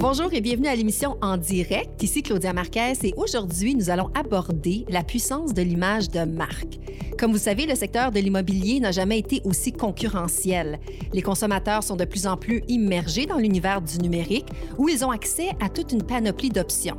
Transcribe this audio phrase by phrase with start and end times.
[0.00, 2.00] Bonjour et bienvenue à l'émission En direct.
[2.04, 6.78] Ici Claudia Marquez et aujourd'hui, nous allons aborder la puissance de l'image de marque.
[7.18, 10.78] Comme vous savez, le secteur de l'immobilier n'a jamais été aussi concurrentiel.
[11.12, 14.46] Les consommateurs sont de plus en plus immergés dans l'univers du numérique
[14.78, 16.96] où ils ont accès à toute une panoplie d'options.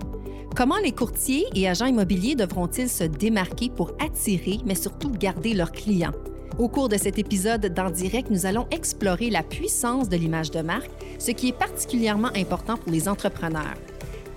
[0.53, 5.71] Comment les courtiers et agents immobiliers devront-ils se démarquer pour attirer, mais surtout garder leurs
[5.71, 6.11] clients?
[6.59, 10.59] Au cours de cet épisode d'En direct, nous allons explorer la puissance de l'image de
[10.59, 13.77] marque, ce qui est particulièrement important pour les entrepreneurs.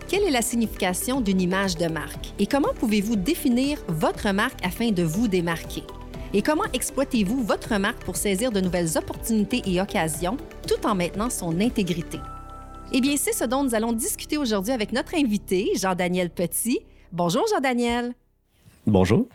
[0.07, 4.93] Quelle est la signification d'une image de marque et comment pouvez-vous définir votre marque afin
[4.93, 5.83] de vous démarquer?
[6.33, 10.37] Et comment exploitez-vous votre marque pour saisir de nouvelles opportunités et occasions
[10.69, 12.21] tout en maintenant son intégrité?
[12.93, 16.83] Eh bien, c'est ce dont nous allons discuter aujourd'hui avec notre invité, Jean-Daniel Petit.
[17.11, 18.15] Bonjour, Jean-Daniel.
[18.87, 19.27] Bonjour.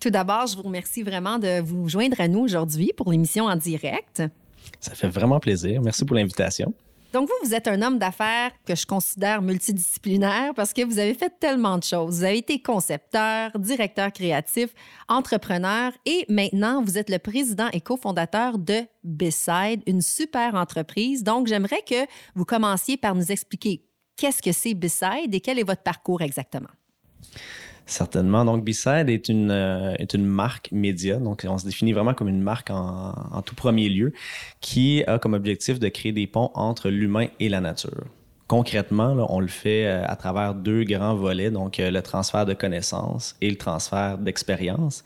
[0.00, 3.56] Tout d'abord, je vous remercie vraiment de vous joindre à nous aujourd'hui pour l'émission en
[3.56, 4.22] direct.
[4.80, 5.80] Ça fait vraiment plaisir.
[5.82, 6.74] Merci pour l'invitation.
[7.12, 11.14] Donc, vous, vous êtes un homme d'affaires que je considère multidisciplinaire parce que vous avez
[11.14, 12.16] fait tellement de choses.
[12.16, 14.70] Vous avez été concepteur, directeur créatif,
[15.08, 21.22] entrepreneur et maintenant, vous êtes le président et cofondateur de Beside, une super entreprise.
[21.22, 23.82] Donc, j'aimerais que vous commenciez par nous expliquer
[24.16, 26.68] qu'est-ce que c'est Beside et quel est votre parcours exactement.
[27.86, 28.44] Certainement.
[28.44, 31.16] Donc, B-Side est une, euh, est une marque média.
[31.18, 34.12] Donc, on se définit vraiment comme une marque en, en tout premier lieu
[34.60, 38.04] qui a comme objectif de créer des ponts entre l'humain et la nature.
[38.48, 42.54] Concrètement, on le fait euh, à travers deux grands volets, donc euh, le transfert de
[42.54, 45.02] connaissances et le transfert d'expérience.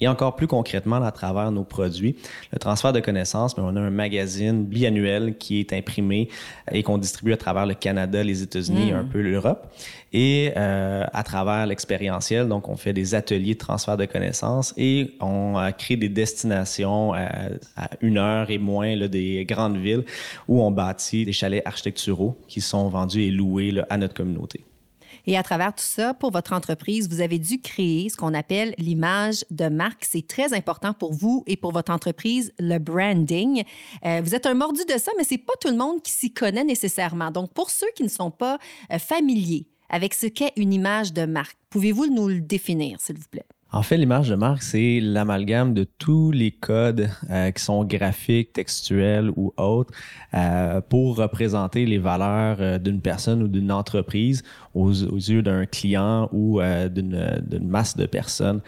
[0.00, 2.16] Et encore plus concrètement, à travers nos produits,
[2.52, 6.28] le transfert de connaissances, mais on a un magazine biannuel qui est imprimé
[6.70, 9.72] et qu'on distribue à travers le Canada, les États-Unis et un peu l'Europe.
[10.12, 15.14] Et euh, à travers l'expérientiel, donc on fait des ateliers de transfert de connaissances et
[15.20, 17.28] on a créé des destinations à,
[17.76, 20.04] à une heure et moins là, des grandes villes
[20.48, 24.64] où on bâtit des chalets architecturaux qui sont vendus et loués là, à notre communauté.
[25.26, 28.74] Et à travers tout ça, pour votre entreprise, vous avez dû créer ce qu'on appelle
[28.78, 30.04] l'image de marque.
[30.04, 33.64] C'est très important pour vous et pour votre entreprise, le branding.
[34.04, 36.32] Euh, vous êtes un mordu de ça, mais c'est pas tout le monde qui s'y
[36.32, 37.30] connaît nécessairement.
[37.30, 38.58] Donc, pour ceux qui ne sont pas
[38.92, 43.28] euh, familiers avec ce qu'est une image de marque, pouvez-vous nous le définir, s'il vous
[43.30, 43.46] plaît?
[43.72, 48.52] En fait, l'image de marque, c'est l'amalgame de tous les codes euh, qui sont graphiques,
[48.52, 49.92] textuels ou autres
[50.34, 54.44] euh, pour représenter les valeurs euh, d'une personne ou d'une entreprise
[54.74, 56.60] aux, aux yeux d'un client ou
[56.90, 58.60] d'une masse de personnes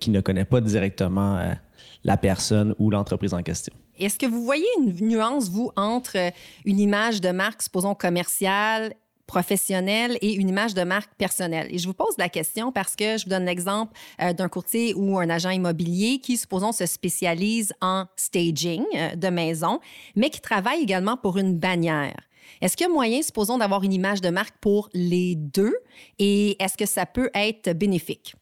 [0.00, 1.54] qui ne connaît pas directement
[2.02, 3.74] la personne ou l'entreprise en question.
[3.98, 6.16] Est-ce que vous voyez une nuance, vous, entre
[6.64, 8.94] une image de marque, supposons commerciale,
[9.26, 11.68] professionnelle et une image de marque personnelle.
[11.70, 14.94] Et je vous pose la question parce que je vous donne l'exemple euh, d'un courtier
[14.94, 19.80] ou un agent immobilier qui, supposons, se spécialise en staging euh, de maison,
[20.16, 22.16] mais qui travaille également pour une bannière.
[22.60, 25.74] Est-ce qu'il moyen, supposons, d'avoir une image de marque pour les deux
[26.18, 28.34] et est-ce que ça peut être bénéfique?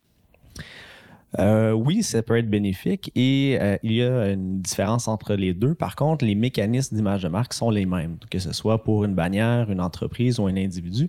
[1.38, 5.54] Euh, oui, ça peut être bénéfique et euh, il y a une différence entre les
[5.54, 5.74] deux.
[5.74, 9.14] Par contre, les mécanismes d'image de marque sont les mêmes, que ce soit pour une
[9.14, 11.08] bannière, une entreprise ou un individu.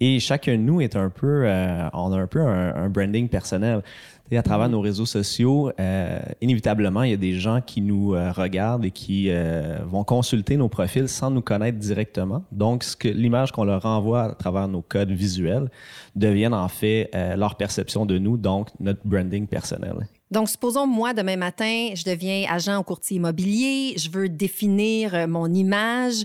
[0.00, 3.28] Et chacun de nous est un peu, euh, on a un peu un, un branding
[3.28, 3.82] personnel.
[4.30, 8.14] Et à travers nos réseaux sociaux, euh, inévitablement, il y a des gens qui nous
[8.14, 12.42] euh, regardent et qui euh, vont consulter nos profils sans nous connaître directement.
[12.50, 15.70] Donc, ce que l'image qu'on leur envoie à travers nos codes visuels
[16.16, 20.08] deviennent en fait leur perception de nous, donc notre branding personnel.
[20.30, 25.52] Donc, supposons, moi, demain matin, je deviens agent au courtier immobilier, je veux définir mon
[25.52, 26.24] image.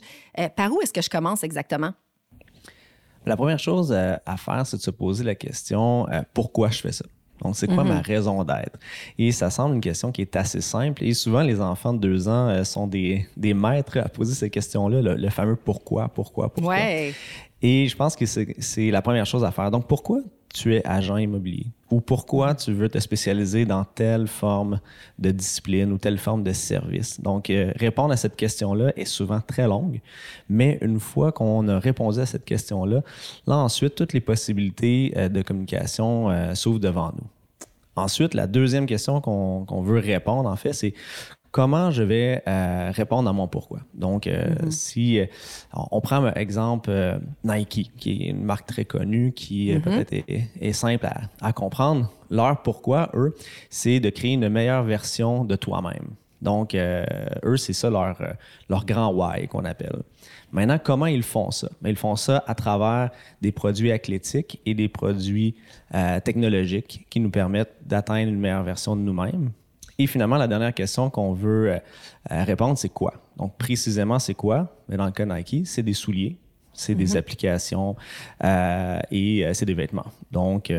[0.55, 1.91] Par où est-ce que je commence exactement?
[3.25, 7.05] La première chose à faire, c'est de se poser la question pourquoi je fais ça?
[7.41, 8.77] Donc, c'est quoi ma raison d'être?
[9.17, 11.03] Et ça semble une question qui est assez simple.
[11.03, 14.51] Et souvent, les enfants de deux ans euh, sont des, des maîtres à poser cette
[14.51, 16.73] question-là, le, le fameux pourquoi, pourquoi, pourquoi.
[16.73, 17.13] Ouais.
[17.61, 19.69] Et je pense que c'est la première chose à faire.
[19.71, 20.19] Donc, pourquoi
[20.53, 21.67] tu es agent immobilier?
[21.91, 24.79] Ou pourquoi tu veux te spécialiser dans telle forme
[25.17, 27.19] de discipline ou telle forme de service?
[27.19, 29.99] Donc, euh, répondre à cette question-là est souvent très longue,
[30.49, 33.01] mais une fois qu'on a répondu à cette question-là,
[33.47, 37.27] là, ensuite, toutes les possibilités euh, de communication euh, s'ouvrent devant nous.
[37.95, 40.93] Ensuite, la deuxième question qu'on qu'on veut répondre, en fait, c'est
[41.51, 43.79] comment je vais euh, répondre à mon pourquoi.
[43.93, 45.25] Donc, euh, si euh,
[45.73, 50.49] on prend un exemple Nike, qui est une marque très connue, qui euh, peut-être est,
[50.59, 52.11] est simple à, à comprendre.
[52.29, 53.35] Leur pourquoi, eux,
[53.69, 56.09] c'est de créer une meilleure version de toi-même.
[56.41, 58.17] Donc, eux, c'est ça leur,
[58.69, 60.03] leur grand why qu'on appelle.
[60.53, 61.67] Maintenant, comment ils font ça?
[61.81, 63.09] Ben, ils font ça à travers
[63.41, 65.55] des produits athlétiques et des produits
[66.23, 69.51] technologiques qui nous permettent d'atteindre une meilleure version de nous-mêmes.
[69.99, 71.79] Et finalement, la dernière question qu'on veut euh,
[72.31, 73.15] euh, répondre, c'est quoi?
[73.35, 74.77] Donc, précisément, c'est quoi?
[74.87, 76.37] Mais dans le cas Nike, c'est des souliers.
[76.79, 77.95] C'est des applications
[79.11, 80.05] et c'est des vêtements.
[80.31, 80.73] Donc,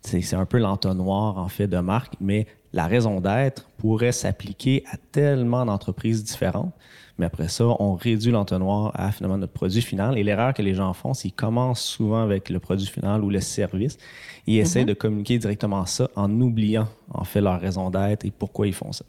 [0.00, 4.96] c'est un peu l'entonnoir, en fait, de marque, mais la raison d'être pourrait s'appliquer à
[4.96, 6.72] tellement d'entreprises différentes.
[7.18, 10.16] Mais après ça, on réduit l'entonnoir à finalement notre produit final.
[10.16, 13.28] Et l'erreur que les gens font, c'est qu'ils commencent souvent avec le produit final ou
[13.28, 13.98] le service.
[14.46, 14.86] Ils essaient mm-hmm.
[14.86, 18.92] de communiquer directement ça en oubliant en fait leur raison d'être et pourquoi ils font
[18.92, 19.04] ça.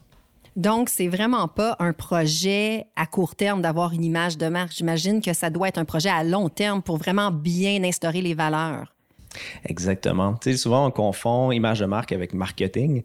[0.55, 4.73] Donc, c'est vraiment pas un projet à court terme d'avoir une image de marque.
[4.73, 8.33] J'imagine que ça doit être un projet à long terme pour vraiment bien instaurer les
[8.33, 8.93] valeurs.
[9.65, 10.35] Exactement.
[10.35, 13.03] Tu sais, souvent, on confond image de marque avec marketing.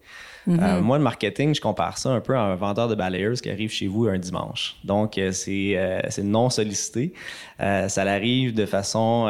[0.49, 0.81] Euh, mm-hmm.
[0.81, 3.71] moi, le marketing, je compare ça un peu à un vendeur de balayeurs qui arrive
[3.71, 4.77] chez vous un dimanche.
[4.85, 7.13] Donc, euh, euh, c'est non sollicité.
[7.59, 9.29] ça arrive de façon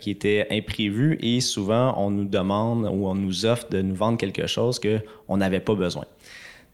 [0.00, 4.18] qui était imprévue et souvent, on nous demande ou on nous offre de nous vendre
[4.18, 6.04] quelque chose qu'on n'avait pas besoin.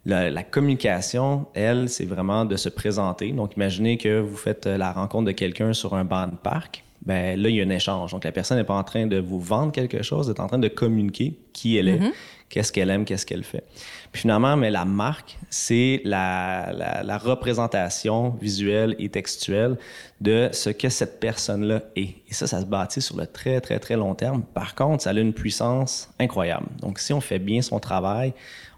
[0.06, 3.32] La, la, communication, elle, c'est vraiment de se présenter.
[3.32, 7.40] Donc, imaginez que vous faites la rencontre de quelqu'un sur un banc de parc ben
[7.40, 8.12] là, il y a un échange.
[8.12, 10.48] Donc, la personne n'est pas en train de vous vendre quelque chose, elle est en
[10.48, 12.12] train de communiquer qui elle est, mm-hmm.
[12.48, 13.64] qu'est-ce qu'elle aime, qu'est-ce qu'elle fait.
[14.10, 19.78] Puis finalement, mais la marque, c'est la, la, représentation visuelle et textuelle
[20.20, 22.16] de ce que cette personne-là est.
[22.28, 24.42] Et ça, ça se bâtit sur le très, très, très long terme.
[24.42, 26.66] Par contre, ça a une puissance incroyable.
[26.80, 28.34] Donc, si on fait bien son travail,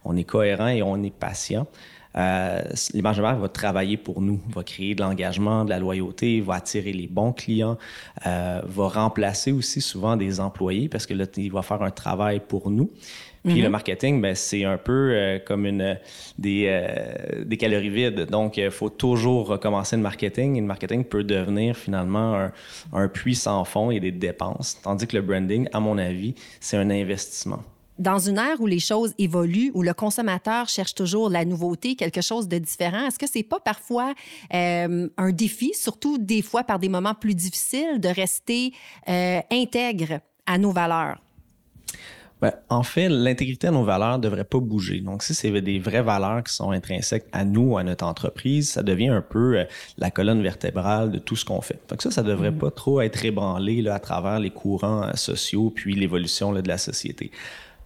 [0.08, 1.66] on est cohérent et on est patient,
[2.16, 2.62] euh,
[2.94, 6.54] l'image de marque va travailler pour nous, va créer de l'engagement, de la loyauté, va
[6.54, 7.78] attirer les bons clients,
[8.26, 12.40] euh, va remplacer aussi souvent des employés parce que là, il va faire un travail
[12.40, 12.90] pour nous.
[13.44, 13.72] Puis le mhm.
[13.72, 15.96] marketing, ben, c'est un peu euh, comme une,
[16.38, 18.26] des, euh, des calories vides.
[18.26, 20.56] Donc, il faut toujours recommencer le marketing.
[20.56, 22.52] Et le marketing peut devenir finalement un,
[22.92, 24.78] un puits sans fond et des dépenses.
[24.82, 27.62] Tandis que le branding, à mon avis, c'est un investissement
[27.98, 32.20] dans une ère où les choses évoluent, où le consommateur cherche toujours la nouveauté, quelque
[32.20, 34.14] chose de différent, est-ce que c'est pas parfois
[34.54, 38.72] euh, un défi, surtout des fois par des moments plus difficiles, de rester
[39.08, 41.18] euh, intègre à nos valeurs?
[42.40, 45.00] Ben, en fait, l'intégrité de nos valeurs ne devrait pas bouger.
[45.00, 48.84] Donc, si c'est des vraies valeurs qui sont intrinsèques à nous, à notre entreprise, ça
[48.84, 49.64] devient un peu euh,
[49.96, 51.80] la colonne vertébrale de tout ce qu'on fait.
[51.88, 52.58] Donc ça, ça devrait mm.
[52.58, 56.78] pas trop être ébranlé là, à travers les courants euh, sociaux puis l'évolution de la
[56.78, 57.32] société.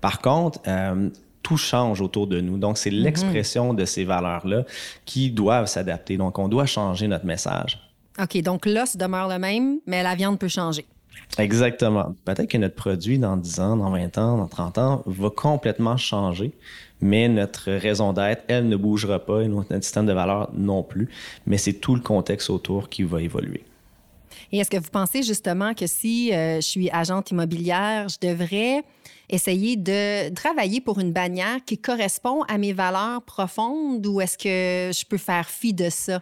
[0.02, 1.08] Par contre, euh,
[1.42, 2.58] tout change autour de nous.
[2.58, 2.98] Donc, c'est mhm.
[2.98, 4.64] l'expression de ces valeurs-là
[5.06, 6.18] qui doivent s'adapter.
[6.18, 7.80] Donc, on doit changer notre message.
[8.20, 10.84] OK, donc l'os demeure le même, mais la viande peut changer.
[11.38, 12.14] Exactement.
[12.26, 15.96] Peut-être que notre produit, dans 10 ans, dans 20 ans, dans 30 ans, va complètement
[15.96, 16.52] changer,
[17.00, 21.08] mais notre raison d'être, elle, ne bougera pas et notre système de valeurs non plus.
[21.46, 23.64] Mais c'est tout le contexte autour qui va évoluer.
[24.50, 28.82] Et est-ce que vous pensez justement que si euh, je suis agente immobilière, je devrais
[29.28, 34.92] essayer de travailler pour une bannière qui correspond à mes valeurs profondes ou est-ce que
[34.92, 36.20] je peux faire fi de ça?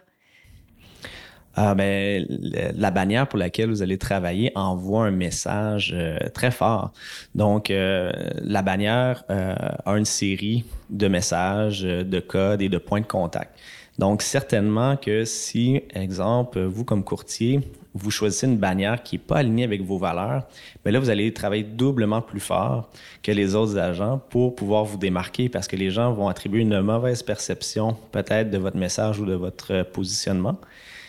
[1.56, 6.92] Ah ben, la bannière pour laquelle vous allez travailler envoie un message euh, très fort.
[7.34, 8.12] Donc, euh,
[8.44, 13.58] la bannière a une série de messages, de codes et de points de contact.
[13.98, 17.60] Donc, certainement que si, exemple, vous comme courtier,
[17.94, 20.46] vous choisissez une bannière qui n'est pas alignée avec vos valeurs,
[20.84, 22.90] mais là, vous allez travailler doublement plus fort
[23.22, 26.80] que les autres agents pour pouvoir vous démarquer parce que les gens vont attribuer une
[26.80, 30.58] mauvaise perception peut-être de votre message ou de votre positionnement.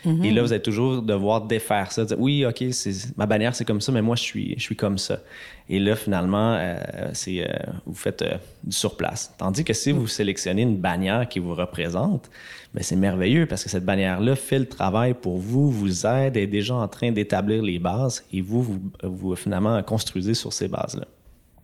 [0.06, 2.06] Et là, vous allez toujours devoir défaire ça.
[2.06, 2.63] Dire, oui, OK,
[3.17, 5.20] ma bannière, c'est comme ça, mais moi, je suis, je suis comme ça.
[5.70, 6.75] Et là, finalement, euh,
[7.13, 7.53] c'est, euh,
[7.86, 9.34] vous faites euh, du surplace.
[9.38, 12.29] Tandis que si vous sélectionnez une bannière qui vous représente,
[12.74, 16.48] ben, c'est merveilleux parce que cette bannière-là fait le travail pour vous, vous aide, est
[16.48, 21.05] déjà en train d'établir les bases et vous, vous, vous finalement construisez sur ces bases-là.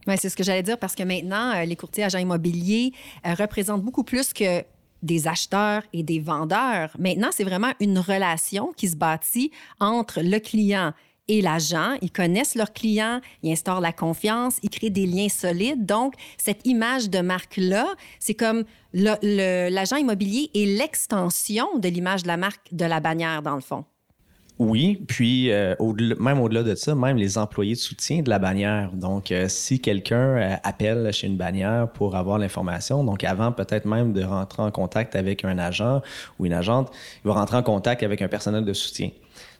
[0.07, 2.93] Oui, c'est ce que j'allais dire parce que maintenant, les courtiers agents immobiliers
[3.25, 4.63] représentent beaucoup plus que
[5.03, 6.95] des acheteurs et des vendeurs.
[6.99, 10.93] Maintenant, c'est vraiment une relation qui se bâtit entre le client
[11.27, 11.97] et l'agent.
[12.01, 15.85] Ils connaissent leurs clients, ils instaurent la confiance, ils créent des liens solides.
[15.85, 17.87] Donc, cette image de marque-là,
[18.19, 18.63] c'est comme
[18.93, 23.85] l'agent immobilier est l'extension de l'image de la marque de la bannière, dans le fond.
[24.59, 25.75] Oui, puis euh,
[26.19, 28.91] même au-delà de ça, même les employés de soutien de la bannière.
[28.91, 33.85] Donc, euh, si quelqu'un euh, appelle chez une bannière pour avoir l'information, donc avant peut-être
[33.85, 36.01] même de rentrer en contact avec un agent
[36.39, 36.91] ou une agente,
[37.23, 39.11] il va rentrer en contact avec un personnel de soutien.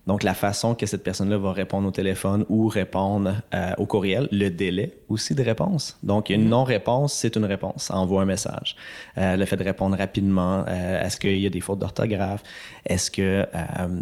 [0.08, 4.30] Donc, la façon que cette personne-là va répondre au téléphone ou répondre euh, au courriel,
[4.32, 5.98] le délai aussi de réponse.
[6.02, 6.50] Donc, une mm-hmm.
[6.50, 7.92] non-réponse, c'est une réponse.
[7.92, 8.78] Envoie un message.
[9.18, 12.42] Euh, le fait de répondre rapidement, euh, est-ce qu'il y a des fautes d'orthographe?
[12.86, 13.48] Est-ce qu'il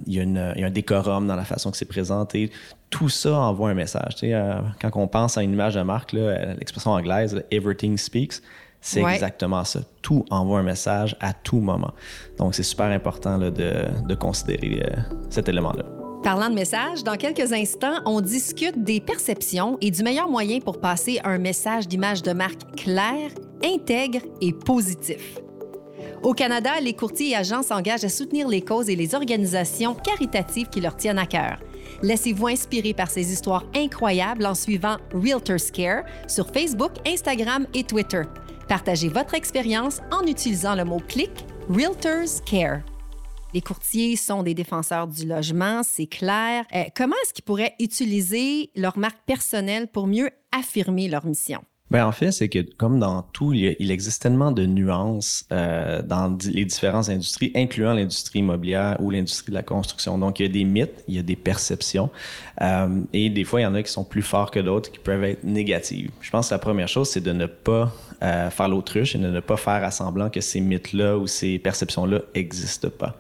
[0.06, 2.52] y, y, a un décorum dans la façon que c'est présenté?
[2.92, 4.16] Tout ça envoie un message.
[4.16, 4.42] Tu sais,
[4.80, 8.42] quand on pense à une image de marque, l'expression anglaise, everything speaks,
[8.86, 9.80] c'est exactement ça.
[10.04, 11.92] Tout envoie un message à tout moment.
[12.38, 14.86] Donc, c'est super important de, considérer
[15.32, 15.84] cet élément-là.
[16.24, 20.80] Parlant de message, dans quelques instants, on discute des perceptions et du meilleur moyen pour
[20.80, 23.32] passer un message d'image de marque clair,
[23.64, 25.40] intègre et positif.
[26.22, 30.70] Au Canada, les courtiers et agents s'engagent à soutenir les causes et les organisations caritatives
[30.70, 31.58] qui leur tiennent à cœur.
[32.04, 38.24] Laissez-vous inspirer par ces histoires incroyables en suivant Realtors Care sur Facebook, Instagram et Twitter.
[38.68, 41.30] Partagez votre expérience en utilisant le mot-clic
[41.70, 42.82] Realtors Care.
[43.54, 46.66] Les courtiers sont des défenseurs du logement, c'est clair.
[46.74, 51.64] Euh, comment est-ce qu'ils pourraient utiliser leur marque personnelle pour mieux affirmer leur mission?
[51.92, 56.36] Ben en fait, c'est que comme dans tout, il, existe tellement de nuances euh, dans
[56.44, 60.18] les différentes industries, incluant l'industrie immobilière ou l'industrie de la construction.
[60.18, 62.10] Donc, il y a des mythes, il y a des perceptions,
[62.62, 64.98] euh, et des fois, il y en a qui sont plus forts que d'autres, qui
[64.98, 66.10] peuvent être négatives.
[66.22, 69.30] Je pense que la première chose, c'est de ne pas euh, faire l'autruche et de
[69.30, 73.16] ne pas faire à semblant que ces mythes-là ou ces perceptions-là n'existent pas.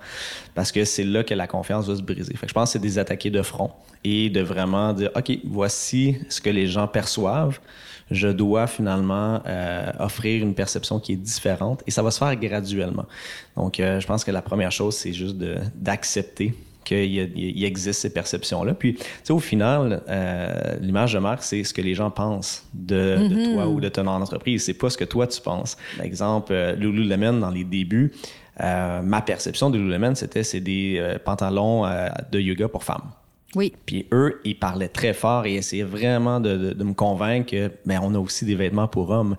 [0.55, 2.34] Parce que c'est là que la confiance va se briser.
[2.36, 3.72] Fait que je pense que c'est des attaquer de front
[4.03, 7.60] et de vraiment dire, OK, voici ce que les gens perçoivent
[8.12, 12.35] je dois finalement euh, offrir une perception qui est différente et ça va se faire
[12.35, 13.05] graduellement.
[13.55, 15.38] Donc, euh, je pense que la première chose, c'est juste
[15.75, 18.75] d'accepter qu'il existe ces perceptions-là.
[18.75, 22.63] Puis, tu sais, au final, euh, l'image de marque, c'est ce que les gens pensent
[22.75, 24.65] de, de, toi ou de ton entreprise.
[24.65, 25.77] C'est pas ce que toi, tu penses.
[25.97, 28.13] Par exemple, Lululemon, dans les débuts,
[28.59, 31.85] ma perception de Lululemon, c'était c'est des pantalons
[32.31, 33.09] de yoga pour femmes.
[33.55, 33.74] Oui.
[33.85, 38.13] Puis eux, ils parlaient très fort et essayaient vraiment de, me convaincre que ben, on
[38.15, 39.35] a aussi des vêtements pour hommes.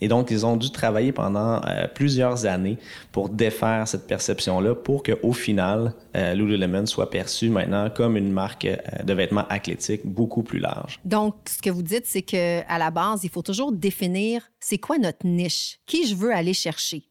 [0.00, 2.76] Et donc, ils ont dû travailler pendant euh, plusieurs années
[3.10, 8.66] pour défaire cette perception-là pour qu'au final, euh, Lululemon soit perçu maintenant comme une marque
[8.66, 11.00] euh, de vêtements athlétiques beaucoup plus large.
[11.06, 14.98] Donc, ce que vous dites, c'est qu'à la base, il faut toujours définir c'est quoi
[14.98, 17.04] notre niche, qui je veux aller chercher.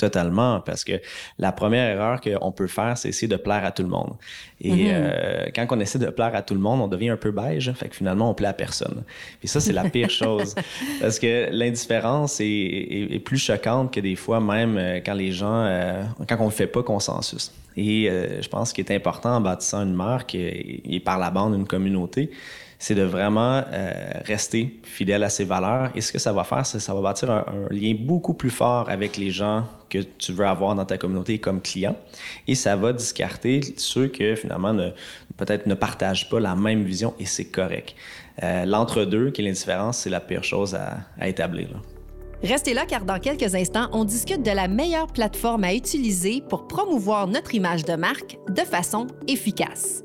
[0.00, 0.98] Totalement, parce que
[1.38, 4.14] la première erreur qu'on peut faire, c'est essayer de plaire à tout le monde.
[4.62, 4.90] Et mm-hmm.
[4.92, 7.70] euh, quand on essaie de plaire à tout le monde, on devient un peu beige,
[7.72, 9.02] fait que finalement, on plaît à personne.
[9.40, 10.54] Puis ça, c'est la pire chose,
[11.02, 16.02] parce que l'indifférence est, plus choquante que des fois, même euh, quand les gens, euh,
[16.26, 17.52] quand on ne fait pas consensus.
[17.76, 21.54] Et je pense qu'il est important en bâtissant une marque et, et par la bande
[21.54, 22.30] une communauté,
[22.80, 23.92] c'est de vraiment euh,
[24.24, 25.90] rester fidèle à ses valeurs.
[25.94, 28.48] Et ce que ça va faire, c'est que ça va bâtir un, lien beaucoup plus
[28.48, 31.94] fort avec les gens que tu veux avoir dans ta communauté comme client.
[32.48, 34.74] Et ça va discarter ceux que finalement
[35.36, 37.94] peut-être ne partagent pas la même vision et c'est correct.
[38.42, 41.68] Euh, l'entre-deux, qui est l'indifférence, c'est la pire chose à, à établir.
[42.42, 46.66] Restez là car dans quelques instants, on discute de la meilleure plateforme à utiliser pour
[46.66, 50.02] promouvoir notre image de marque de façon efficace.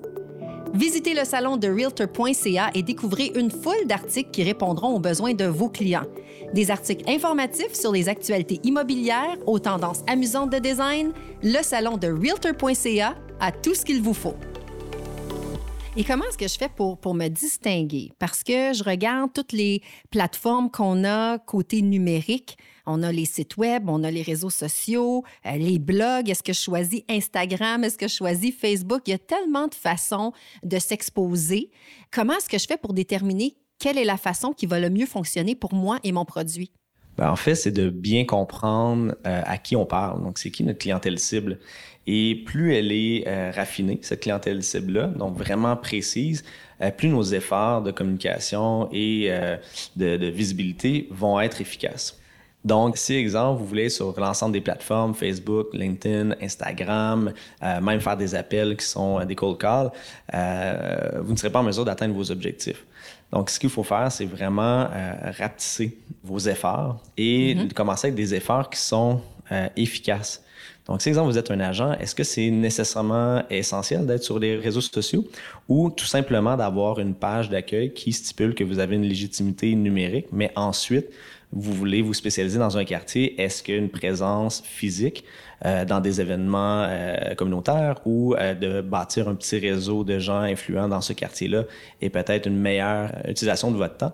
[0.74, 5.45] Visitez le salon de realtor.ca et découvrez une foule d'articles qui répondront aux besoins de
[5.45, 6.05] vos clients.
[6.53, 12.07] Des articles informatifs sur les actualités immobilières, aux tendances amusantes de design, le salon de
[12.07, 14.36] realtor.ca a tout ce qu'il vous faut.
[15.98, 18.12] Et comment est-ce que je fais pour, pour me distinguer?
[18.19, 19.81] Parce que je regarde toutes les
[20.12, 22.57] plateformes qu'on a côté numérique.
[22.86, 26.30] On a les sites web, on a les réseaux sociaux, euh, les blogs.
[26.30, 27.84] Est-ce que je choisis Instagram?
[27.84, 29.01] Est-ce que je choisis Facebook?
[29.08, 31.72] Il y a tellement de façons de s'exposer.
[32.12, 35.06] Comment est-ce que je fais pour déterminer quelle est la façon qui va le mieux
[35.06, 36.72] fonctionner pour moi et mon produit?
[37.18, 40.22] Ben, en fait, c'est de bien comprendre euh, à qui on parle.
[40.22, 41.60] Donc, c'est qui notre clientèle cible?
[42.08, 46.44] Et plus elle est euh, raffinée, cette clientèle cible-là, donc vraiment précise,
[46.98, 49.32] plus nos efforts de communication et
[49.96, 52.20] de, visibilité vont être efficaces.
[52.65, 57.31] Donc, si, exemple, vous voulez sur l'ensemble des plateformes, Facebook, LinkedIn, Instagram,
[57.62, 59.91] même faire des appels qui sont des cold calls,
[61.22, 62.84] vous ne serez pas en mesure d'atteindre vos objectifs.
[63.31, 67.74] Donc, ce qu'il faut faire, c'est vraiment euh, rapetisser vos efforts et mm-hmm.
[67.74, 70.41] commencer avec des efforts qui sont euh, efficaces.
[70.88, 74.55] Donc, si exemple vous êtes un agent, est-ce que c'est nécessairement essentiel d'être sur les
[74.55, 75.25] réseaux sociaux
[75.67, 80.27] ou tout simplement d'avoir une page d'accueil qui stipule que vous avez une légitimité numérique,
[80.31, 81.07] mais ensuite,
[81.55, 85.24] vous voulez vous spécialiser dans un quartier, est-ce qu'une présence physique
[85.65, 90.41] euh, dans des événements euh, communautaires ou euh, de bâtir un petit réseau de gens
[90.41, 91.63] influents dans ce quartier-là
[92.01, 94.13] est peut-être une meilleure utilisation de votre temps?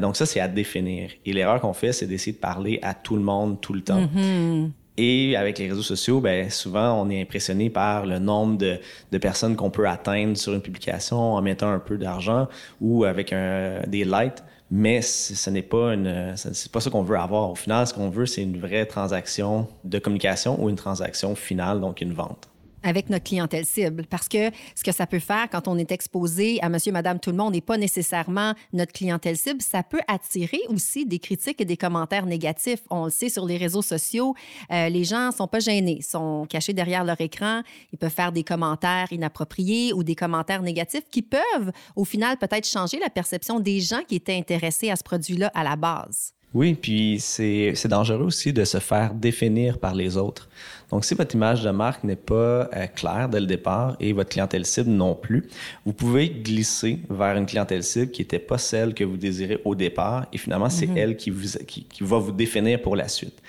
[0.00, 1.10] donc ça, c'est à définir.
[1.24, 4.00] Et l'erreur qu'on fait, c'est d'essayer de parler à tout le monde tout le temps.
[4.00, 4.70] Mm-hmm.
[4.98, 8.78] Et avec les réseaux sociaux, ben, souvent, on est impressionné par le nombre de,
[9.10, 12.48] de personnes qu'on peut atteindre sur une publication en mettant un peu d'argent
[12.80, 14.42] ou avec un, des likes
[14.74, 17.50] mais ce n'est pas une, c'est qu'on veut avoir.
[17.50, 21.78] Au final, ce qu'on veut, c'est une vraie transaction de communication ou une transaction finale,
[21.78, 22.48] donc une vente.
[22.82, 24.04] Avec notre clientèle cible.
[24.08, 27.30] Parce que ce que ça peut faire quand on est exposé à monsieur, madame, tout
[27.30, 31.64] le monde n'est pas nécessairement notre clientèle cible, ça peut attirer aussi des critiques et
[31.64, 32.80] des commentaires négatifs.
[32.90, 34.34] On le sait sur les réseaux sociaux,
[34.70, 37.62] euh, les gens sont pas gênés, sont cachés derrière leur écran,
[37.92, 42.66] ils peuvent faire des commentaires inappropriés ou des commentaires négatifs qui peuvent, au final, peut-être
[42.66, 46.34] changer la perception des gens qui étaient intéressés à ce produit-là à la base.
[46.54, 50.50] Oui, puis c'est dangereux aussi de se faire définir par les autres.
[50.92, 54.28] Donc, si votre image de marque n'est pas euh, claire dès le départ et votre
[54.28, 55.48] clientèle cible non plus,
[55.86, 59.74] vous pouvez glisser vers une clientèle cible qui n'était pas celle que vous désirez au
[59.74, 60.98] départ et finalement, c'est mm-hmm.
[60.98, 63.40] elle qui, vous, qui, qui va vous définir pour la suite.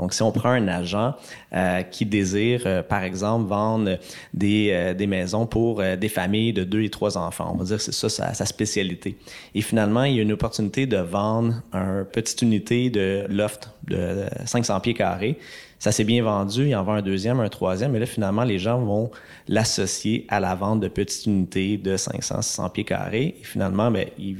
[0.00, 1.14] Donc, si on prend un agent
[1.52, 3.98] euh, qui désire, euh, par exemple, vendre
[4.32, 7.76] des, euh, des maisons pour des familles de deux et trois enfants, on va dire
[7.76, 9.18] que c'est ça sa, sa, spécialité.
[9.54, 14.24] Et finalement, il y a une opportunité de vendre une petite unité de loft de
[14.46, 15.38] 500 pieds carrés
[15.80, 18.58] ça s'est bien vendu, il en vend un deuxième, un troisième, mais là, finalement, les
[18.58, 19.10] gens vont
[19.48, 23.36] l'associer à la vente de petites unités de 500, 600 pieds carrés.
[23.40, 24.36] Et finalement, ben, il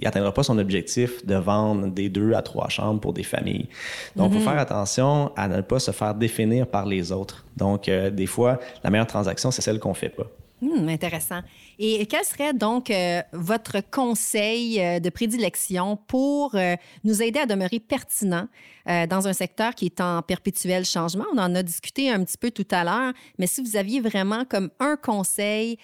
[0.00, 3.68] n'atteindra pas son objectif de vendre des deux à trois chambres pour des familles.
[4.14, 4.44] Donc, il faut mm-hmm.
[4.44, 7.44] faire attention à ne pas se faire définir par les autres.
[7.56, 10.26] Donc, euh, des fois, la meilleure transaction, c'est celle qu'on fait pas.
[10.62, 11.42] Hum, intéressant.
[11.78, 17.46] Et quel serait donc euh, votre conseil euh, de prédilection pour euh, nous aider à
[17.46, 18.48] demeurer pertinent
[18.86, 21.24] dans un secteur qui est en perpétuel changement?
[21.34, 24.44] On en a discuté un petit peu tout à l'heure, mais si vous aviez vraiment
[24.44, 25.76] comme un conseil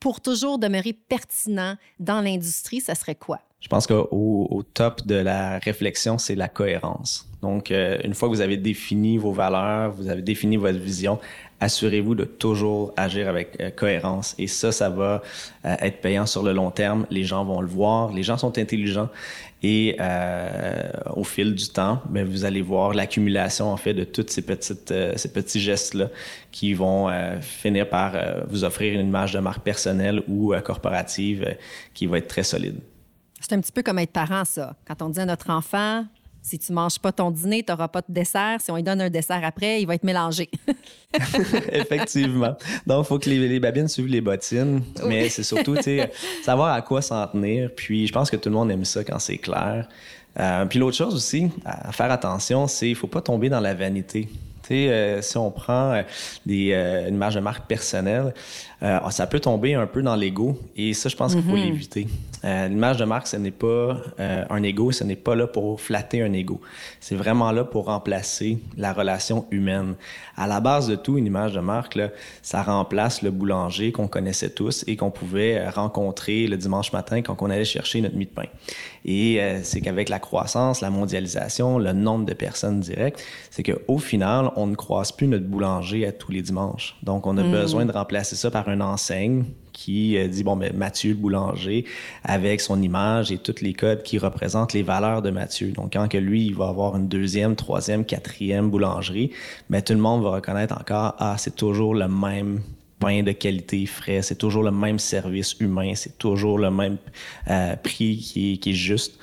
[0.00, 3.40] pour toujours demeurer pertinent dans l'industrie, ça serait quoi?
[3.60, 4.08] Je pense qu'au
[4.50, 7.28] au top de la réflexion, c'est la cohérence.
[7.42, 11.18] Donc, une fois que vous avez défini vos valeurs, vous avez défini votre vision,
[11.60, 14.34] assurez-vous de toujours agir avec euh, cohérence.
[14.38, 15.22] Et ça, ça va
[15.64, 17.06] euh, être payant sur le long terme.
[17.10, 18.12] Les gens vont le voir.
[18.12, 19.08] Les gens sont intelligents.
[19.62, 24.30] Et euh, au fil du temps, ben, vous allez voir l'accumulation en fait de toutes
[24.30, 26.08] ces petites ces petits gestes là
[26.50, 27.10] qui vont
[27.42, 28.14] finir par
[28.48, 31.56] vous offrir une image de marque personnelle ou corporative
[31.92, 32.80] qui va être très solide.
[33.40, 34.76] C'est un petit peu comme être parent, ça.
[34.86, 36.04] Quand on dit à notre enfant,
[36.42, 38.60] si tu manges pas ton dîner, tu n'auras pas de dessert.
[38.60, 40.48] Si on lui donne un dessert après, il va être mélangé.
[41.72, 42.56] Effectivement.
[42.86, 44.82] Donc, il faut que les, babines suivent les bottines.
[45.06, 45.76] Mais c'est surtout,
[46.42, 47.70] savoir à quoi s'en tenir.
[47.74, 49.86] Puis, je pense que tout le monde aime ça quand c'est clair.
[50.38, 53.60] Euh, puis l'autre chose aussi à faire attention, c'est qu'il ne faut pas tomber dans
[53.60, 54.28] la vanité.
[54.70, 56.02] Euh, si on prend euh,
[56.46, 58.34] des, euh, une marge de marque personnelle,
[59.10, 61.64] ça peut tomber un peu dans l'ego et ça, je pense qu'il faut mm-hmm.
[61.64, 62.08] l'éviter.
[62.42, 66.32] L'image de marque, ce n'est pas un ego, ce n'est pas là pour flatter un
[66.32, 66.62] ego.
[66.98, 69.96] C'est vraiment là pour remplacer la relation humaine.
[70.34, 72.08] À la base de tout, une image de marque, là,
[72.40, 77.36] ça remplace le boulanger qu'on connaissait tous et qu'on pouvait rencontrer le dimanche matin quand
[77.42, 78.48] on allait chercher notre mie de pain.
[79.04, 84.50] Et c'est qu'avec la croissance, la mondialisation, le nombre de personnes directes, c'est qu'au final,
[84.56, 86.96] on ne croise plus notre boulanger à tous les dimanches.
[87.02, 87.50] Donc, on a hmm.
[87.50, 91.84] besoin de remplacer ça par une enseigne qui euh, dit, bon, ben, Mathieu le boulanger,
[92.24, 95.68] avec son image et tous les codes qui représentent les valeurs de Mathieu.
[95.68, 99.30] Donc, quand que lui, il va avoir une deuxième, troisième, quatrième boulangerie,
[99.68, 102.60] ben, tout le monde va reconnaître encore, ah, c'est toujours le même
[102.98, 106.98] pain de qualité frais, c'est toujours le même service humain, c'est toujours le même
[107.48, 109.18] euh, prix qui qui est juste.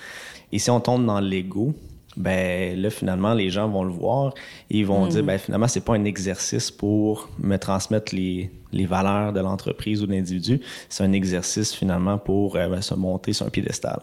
[0.52, 1.76] Et si on tombe dans l'ego,
[2.18, 4.34] ben là finalement les gens vont le voir
[4.70, 5.28] et ils vont dire mhm.
[5.28, 10.08] ben finalement c'est pas un exercice pour me transmettre les, les valeurs de l'entreprise ou
[10.08, 14.00] de l'individu, c'est un exercice finalement pour euh, ben, se monter sur un piédestal.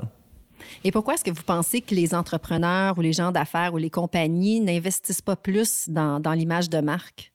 [0.83, 3.90] Et pourquoi est-ce que vous pensez que les entrepreneurs ou les gens d'affaires ou les
[3.90, 7.34] compagnies n'investissent pas plus dans, dans l'image de marque?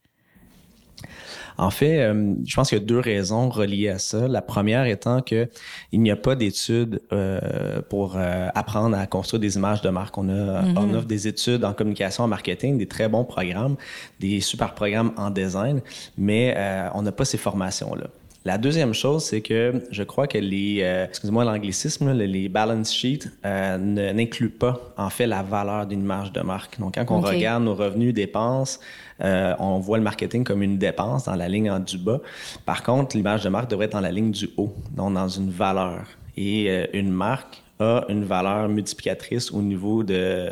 [1.58, 4.28] En fait, euh, je pense qu'il y a deux raisons reliées à ça.
[4.28, 5.50] La première étant que
[5.92, 10.18] il n'y a pas d'études euh, pour euh, apprendre à construire des images de marque.
[10.18, 10.78] On a mm-hmm.
[10.78, 13.76] on offre des études en communication, en marketing, des très bons programmes,
[14.22, 15.82] des super programmes en design,
[16.18, 16.56] mais
[16.94, 18.06] on n'a pas ces formations là.
[18.46, 23.78] La deuxième chose, c'est que je crois que les, excusez-moi l'anglicisme, les balance sheets euh,
[23.78, 26.80] n'incluent pas en fait la valeur d'une image de marque.
[26.80, 28.80] Donc, quand on regarde nos revenus, dépenses,
[29.22, 32.20] euh, on voit le marketing comme une dépense dans la ligne en du bas.
[32.66, 35.50] Par contre, l'image de marque devrait être dans la ligne du haut, donc dans une
[35.50, 36.06] valeur.
[36.38, 40.50] Et euh, une marque a une valeur multiplicatrice au niveau de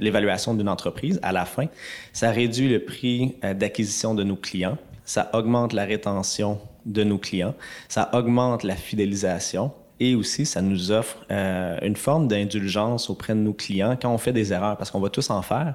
[0.00, 1.66] l'évaluation d'une entreprise à la fin.
[2.12, 7.18] Ça réduit le prix euh, d'acquisition de nos clients, ça augmente la rétention de nos
[7.18, 7.54] clients,
[7.88, 13.54] ça augmente la fidélisation et aussi ça nous offre une forme d'indulgence auprès de nos
[13.54, 15.74] clients quand on fait des erreurs, parce qu'on va tous en faire.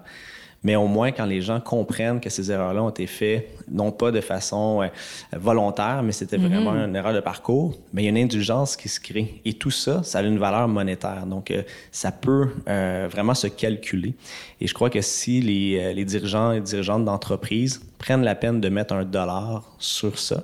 [0.63, 4.11] Mais au moins, quand les gens comprennent que ces erreurs-là ont été faites, non pas
[4.11, 4.87] de façon euh,
[5.33, 8.87] volontaire, mais c'était vraiment une erreur de parcours, mais il y a une indulgence qui
[8.87, 9.41] se crée.
[9.43, 11.25] Et tout ça, ça a une valeur monétaire.
[11.25, 14.13] Donc, euh, ça peut euh, vraiment se calculer.
[14.59, 18.69] Et je crois que si les, les dirigeants et dirigeantes d'entreprise prennent la peine de
[18.69, 20.43] mettre un dollar sur ça,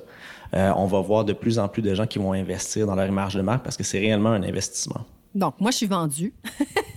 [0.54, 3.36] on va voir de plus en plus de gens qui vont investir dans leur image
[3.36, 5.06] de marque parce que c'est réellement un investissement.
[5.38, 6.34] Donc, moi, je suis vendue.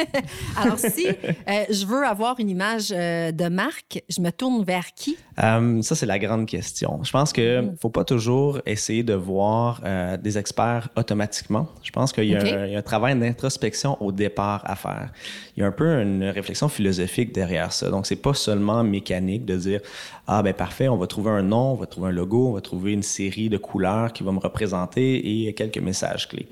[0.56, 4.94] Alors, si euh, je veux avoir une image euh, de marque, je me tourne vers
[4.94, 5.18] qui?
[5.42, 7.00] Euh, ça, c'est la grande question.
[7.02, 7.76] Je pense qu'il ne mm.
[7.78, 9.82] faut pas toujours essayer de voir
[10.22, 11.68] des experts automatiquement.
[11.82, 15.12] Je pense qu'il y, a un travail d'introspection au départ à faire.
[15.56, 17.90] Il y a un peu une réflexion philosophique derrière ça.
[17.90, 19.80] Donc, c'est pas seulement mécanique de dire
[20.26, 22.62] Ah, ben parfait, on va trouver un nom, on va trouver un logo, on va
[22.62, 26.48] trouver une série de couleurs qui va me représenter et quelques messages clés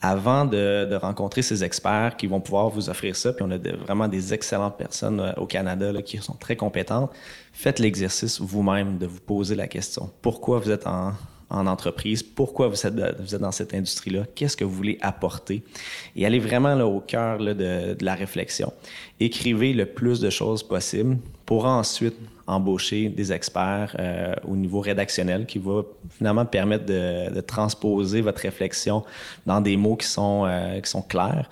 [0.00, 4.08] avant de, rencontrer ces experts qui vont pouvoir vous offrir ça, puis on a vraiment
[4.08, 7.10] des excellentes personnes euh, au Canada qui sont très compétentes,
[7.52, 10.10] faites l'exercice vous-même de vous poser la question.
[10.22, 11.12] Pourquoi vous êtes en,
[11.50, 15.64] entreprise, pourquoi vous êtes, dans cette industrie-là, qu'est-ce que vous voulez apporter?
[16.14, 18.72] Et allez vraiment là, au cœur de, de, la réflexion.
[19.18, 22.16] Écrivez le plus de choses possible pour ensuite
[22.48, 25.82] embaucher des experts euh, au niveau rédactionnel qui va
[26.16, 29.04] finalement permettre de, transposer votre réflexion
[29.46, 31.48] dans des mots qui sont, euh, qui sont clairs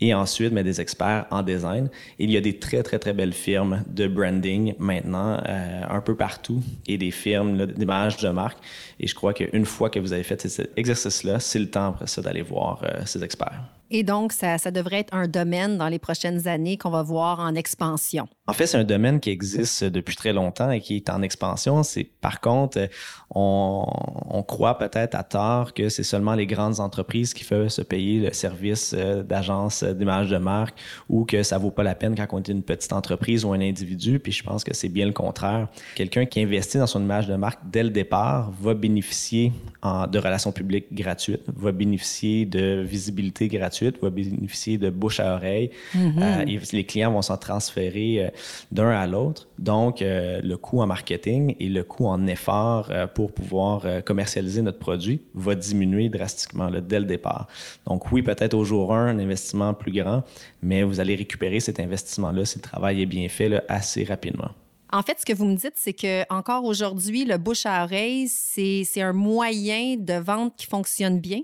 [0.00, 1.88] et ensuite mais des experts en design.
[2.18, 6.16] il y a des très, très, très belles firmes de branding maintenant euh, un peu
[6.16, 8.58] partout et des firmes d'images de marque.
[8.98, 12.06] Et je crois qu'une fois que vous avez fait cet exercice-là, c'est le temps après
[12.06, 13.62] ça d'aller voir ces experts.
[13.92, 17.40] Et donc, ça, ça, devrait être un domaine dans les prochaines années qu'on va voir
[17.40, 18.28] en expansion.
[18.50, 21.84] En fait, c'est un domaine qui existe depuis très longtemps et qui est en expansion.
[21.84, 22.88] C'est par contre,
[23.32, 23.86] on,
[24.28, 28.18] on croit peut-être à tort que c'est seulement les grandes entreprises qui peuvent se payer
[28.18, 30.76] le service euh, d'agence d'image de marque
[31.08, 33.60] ou que ça vaut pas la peine quand on est une petite entreprise ou un
[33.60, 34.18] individu.
[34.18, 35.68] Puis je pense que c'est bien le contraire.
[35.94, 40.18] Quelqu'un qui investit dans son image de marque dès le départ va bénéficier en, de
[40.18, 45.70] relations publiques gratuites, va bénéficier de visibilité gratuite va bénéficier de bouche à oreille.
[45.94, 46.48] Mm-hmm.
[46.50, 48.30] Euh, les clients vont s'en transférer euh,
[48.72, 49.48] d'un à l'autre.
[49.58, 54.78] Donc, euh, le coût en marketing et le coût en effort pour pouvoir commercialiser notre
[54.78, 57.48] produit va diminuer drastiquement dès le départ.
[57.86, 60.22] Donc, oui, peut-être au jour 1, un investissement plus grand,
[60.62, 64.50] mais vous allez récupérer cet investissement-là si le travail est bien fait assez rapidement.
[64.92, 68.28] En fait, ce que vous me dites, c'est que encore aujourd'hui, le bouche à oreille,
[68.28, 71.42] c'est un moyen de vente qui fonctionne bien.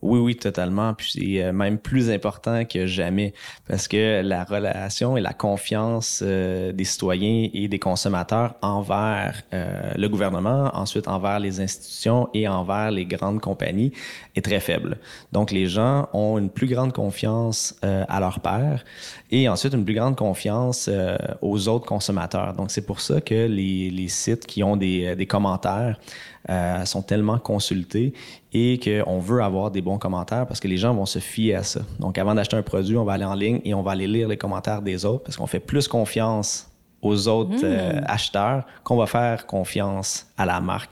[0.00, 0.94] Oui, oui, totalement.
[0.94, 3.34] Puis c'est euh, même plus important que jamais
[3.66, 9.92] parce que la relation et la confiance euh, des citoyens et des consommateurs envers euh,
[9.96, 13.92] le gouvernement, ensuite envers les institutions et envers les grandes compagnies
[14.36, 14.98] est très faible.
[15.32, 18.84] Donc les gens ont une plus grande confiance à leur père
[19.30, 20.88] et ensuite une plus grande confiance
[21.42, 22.54] aux autres consommateurs.
[22.54, 25.98] Donc c'est pour ça que les, sites qui ont des commentaires
[26.48, 28.14] euh, sont tellement consultés
[28.52, 31.62] et qu'on veut avoir des bons commentaires parce que les gens vont se fier à
[31.62, 31.80] ça.
[31.98, 34.28] Donc, avant d'acheter un produit, on va aller en ligne et on va aller lire
[34.28, 36.70] les commentaires des autres parce qu'on fait plus confiance
[37.02, 37.64] aux autres mmh.
[37.64, 40.90] euh, acheteurs qu'on va faire confiance à la marque.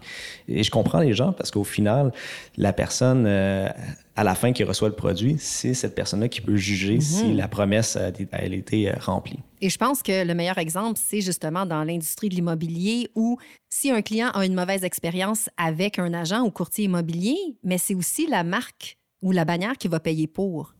[0.48, 2.12] Et je comprends les gens parce qu'au final,
[2.56, 3.68] la personne euh,
[4.16, 7.36] à la fin qui reçoit le produit, c'est cette personne-là qui peut juger si mmh.
[7.36, 9.40] la promesse a, a été remplie.
[9.60, 13.90] Et je pense que le meilleur exemple, c'est justement dans l'industrie de l'immobilier où si
[13.90, 18.26] un client a une mauvaise expérience avec un agent ou courtier immobilier, mais c'est aussi
[18.26, 20.75] la marque ou la bannière qui va payer pour.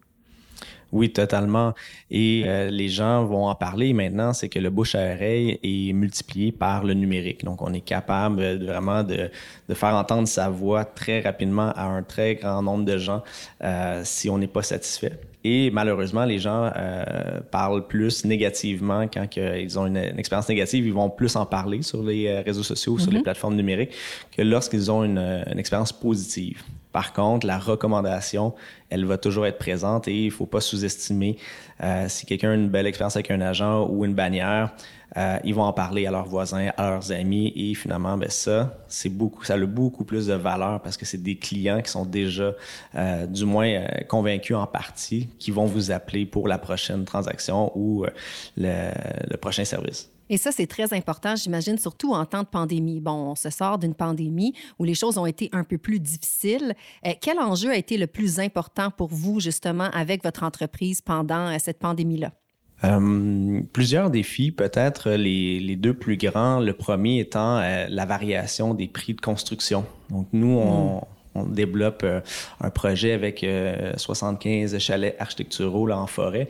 [0.92, 1.75] Oui, totalement.
[2.11, 5.92] Et euh, les gens vont en parler maintenant, c'est que le bouche à oreille est
[5.92, 7.44] multiplié par le numérique.
[7.44, 9.31] Donc, on est capable vraiment de,
[9.68, 13.22] de, faire entendre sa voix très rapidement à un très grand nombre de gens
[13.62, 15.18] euh, si on n'est pas satisfait.
[15.49, 20.92] Et malheureusement, les gens euh, parlent plus négativement quand ils ont une, expérience négative, ils
[20.92, 23.22] vont plus en parler sur les euh, réseaux sociaux, sur les mm-hmm.
[23.22, 23.92] plateformes numériques,
[24.37, 26.62] que lorsqu'ils ont une, une, expérience positive.
[26.96, 28.54] Par contre, la recommandation,
[28.88, 31.37] elle va toujours être présente et il faut pas sous-estimer
[31.82, 34.72] euh, si quelqu'un a une belle expérience avec un agent ou une bannière,
[35.18, 38.78] euh, ils vont en parler à leurs voisins, à leurs amis, et finalement, ben ça,
[38.88, 42.54] ça a beaucoup plus de valeur parce que c'est des clients qui sont déjà,
[42.94, 48.06] euh, du moins, convaincus en partie, qui vont vous appeler pour la prochaine transaction ou
[48.56, 50.15] le prochain service.
[50.28, 53.00] Et ça, c'est très important, j'imagine, surtout en temps de pandémie.
[53.00, 56.74] Bon, on se sort d'une pandémie où les choses ont été un peu plus difficiles.
[57.20, 61.78] quel enjeu a été le plus important pour vous, justement, avec votre entreprise pendant cette
[61.78, 62.32] pandémie-là?
[62.84, 66.60] Euh, plusieurs défis, peut-être les, les, deux plus grands.
[66.60, 69.86] Le premier étant euh, la variation des prix de construction.
[70.10, 71.00] Donc nous, on, mm.
[71.36, 72.20] on développe euh,
[72.60, 73.46] un projet avec
[73.96, 76.48] 75 chalets architecturaux là, en forêt.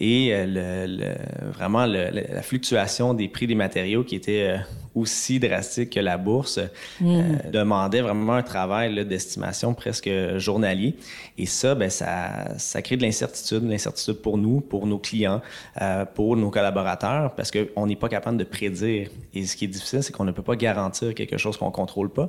[0.00, 1.14] Et le,
[1.52, 4.56] vraiment la fluctuation des prix des matériaux qui était
[4.94, 6.58] aussi drastique que la bourse,
[7.00, 7.06] mm.
[7.06, 10.96] euh, demandait vraiment un travail d'estimation presque journalier.
[11.38, 15.40] Et ça, ben, ça, ça crée de l'incertitude, l'incertitude pour nous, pour nos clients,
[15.80, 19.08] euh, pour nos collaborateurs, parce qu'on n'est pas capable de prédire.
[19.34, 22.10] Et ce qui est difficile, c'est qu'on ne peut pas garantir quelque chose qu'on contrôle
[22.10, 22.28] pas,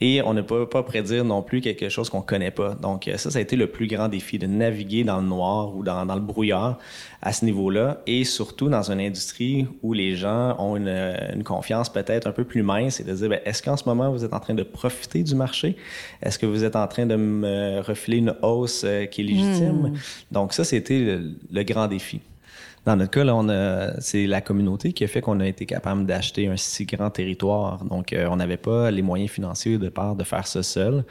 [0.00, 2.74] et on ne peut pas prédire non plus quelque chose qu'on connaît pas.
[2.74, 5.82] Donc ça, ça a été le plus grand défi de naviguer dans le noir ou
[5.82, 6.78] dans, dans le brouillard
[7.20, 10.88] à ce niveau-là, et surtout dans une industrie où les gens ont une,
[11.34, 14.10] une confiance peut-être un peu plus mince et de dire, ben, est-ce qu'en ce moment,
[14.12, 15.76] vous êtes en train de profiter du marché?
[16.22, 19.88] Est-ce que vous êtes en train de me refiler une hausse euh, qui est légitime?
[19.88, 19.94] Hmm.
[20.30, 21.18] Donc ça, c'était
[21.50, 22.20] le, grand défi.
[22.86, 26.48] Dans notre cas, là, c'est la communauté qui a fait qu'on a été capable d'acheter
[26.48, 27.84] un si grand territoire.
[27.84, 31.04] Donc, euh, on n'avait pas les moyens financiers de part de faire ça seul.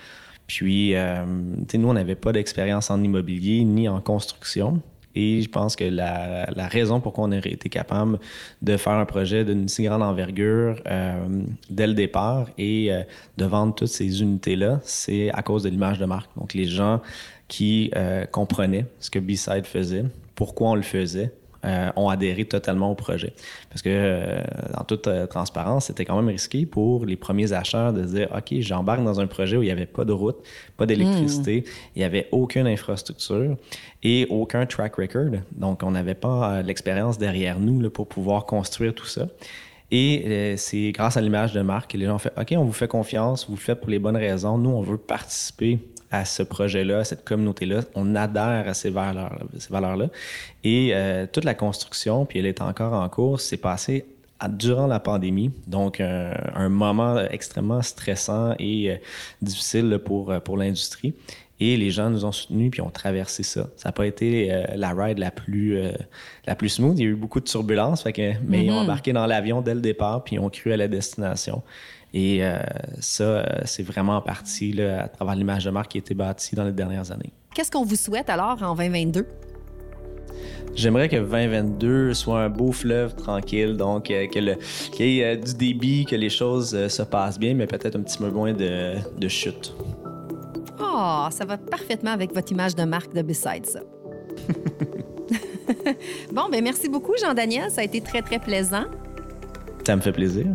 [0.47, 4.81] Puis, euh, nous, on n'avait pas d'expérience en immobilier ni en construction.
[5.19, 8.19] Et je pense que la, raison pour on a été capable
[8.61, 13.01] de faire un projet d'une si grande envergure euh, dès le départ et euh,
[13.35, 16.29] de vendre toutes ces unités-là, c'est à cause de l'image de marque.
[16.37, 17.01] Donc, les gens
[17.47, 21.31] qui euh, comprenaient ce que B-Side faisait, pourquoi on le faisait,
[21.67, 23.33] euh, ont adhéré totalement au projet.
[23.69, 24.41] Parce que, euh,
[24.75, 28.59] en toute euh, transparence, c'était quand même risqué pour les premiers acheteurs de dire OK,
[28.61, 30.37] j'embarque dans un projet où il n'y avait pas de route,
[30.77, 31.71] pas d'électricité, hmm.
[31.95, 33.57] il n'y avait aucune infrastructure
[34.01, 35.39] et aucun track record.
[35.51, 39.27] Donc, on n'avait pas l'expérience derrière nous pour pouvoir construire tout ça.
[39.89, 42.73] Et c'est grâce à l'image de marque que les gens ont fait OK, on vous
[42.73, 44.57] fait confiance, vous le faites pour les bonnes raisons.
[44.57, 45.79] Nous, on veut participer
[46.11, 47.81] à ce projet-là, à cette communauté-là.
[47.95, 49.45] On adhère à ces valeurs-là.
[49.59, 50.09] Ces.
[50.63, 54.05] Et euh, toute la construction, puis elle est encore en cours, s'est passée
[54.49, 58.95] durant la pandémie, donc un, moment extrêmement stressant et euh,
[59.41, 61.13] difficile pour, euh, pour l'industrie.
[61.59, 63.67] Et les gens nous ont soutenus puis ont traversé ça.
[63.77, 65.81] Ça n'a pas été la ride la plus,
[66.45, 66.99] la plus smooth.
[66.99, 68.83] Il y a eu beaucoup de turbulences, fait que, mais ils ont mm-hmm.
[68.83, 71.63] embarqué dans l'avion dès le départ puis ils ont cru à la destination.
[72.13, 72.57] Et euh,
[72.99, 76.55] ça, euh, c'est vraiment parti là, à travers l'image de marque qui a été bâtie
[76.55, 77.33] dans les dernières années.
[77.53, 79.25] Qu'est-ce qu'on vous souhaite alors en 2022?
[80.75, 84.55] J'aimerais que 2022 soit un beau fleuve tranquille, donc euh, qu'il
[84.99, 88.29] y ait du débit, que les choses se passent bien, mais peut-être un petit peu
[88.29, 89.73] moins de, de chute.
[90.79, 93.79] Oh, ça va parfaitement avec votre image de marque de Beside, ça.
[96.31, 97.71] bon, ben merci beaucoup, Jean-Daniel.
[97.71, 98.85] Ça a été très, très plaisant.
[99.85, 100.45] Ça me fait plaisir.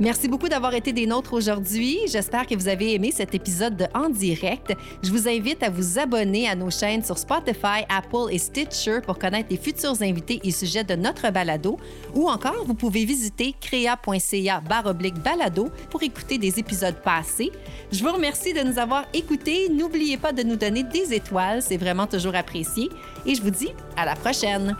[0.00, 1.98] Merci beaucoup d'avoir été des nôtres aujourd'hui.
[2.06, 4.72] J'espère que vous avez aimé cet épisode de En direct.
[5.02, 9.18] Je vous invite à vous abonner à nos chaînes sur Spotify, Apple et Stitcher pour
[9.18, 11.78] connaître les futurs invités et sujets de notre balado.
[12.14, 17.50] Ou encore, vous pouvez visiter crea.ca balado pour écouter des épisodes passés.
[17.90, 19.68] Je vous remercie de nous avoir écoutés.
[19.68, 22.88] N'oubliez pas de nous donner des étoiles, c'est vraiment toujours apprécié.
[23.26, 24.76] Et je vous dis à la prochaine.